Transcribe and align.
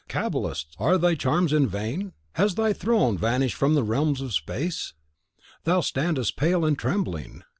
Cabalist! 0.09 0.75
are 0.79 0.97
thy 0.97 1.13
charms 1.13 1.53
in 1.53 1.67
vain? 1.67 2.13
Has 2.33 2.55
thy 2.55 2.73
throne 2.73 3.19
vanished 3.19 3.53
from 3.53 3.75
the 3.75 3.83
realms 3.83 4.19
of 4.19 4.33
space? 4.33 4.95
Thou 5.63 5.81
standest 5.81 6.35
pale 6.37 6.65
and 6.65 6.75
trembling. 6.75 7.43